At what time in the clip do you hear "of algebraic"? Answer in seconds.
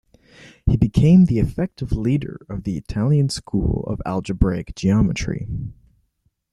3.85-4.73